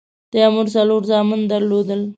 تیمور 0.31 0.67
څلور 0.75 1.01
زامن 1.09 1.41
درلودل. 1.51 2.01